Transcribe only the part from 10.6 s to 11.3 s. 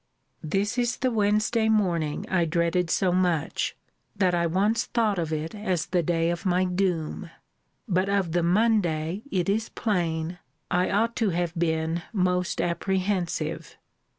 I ought to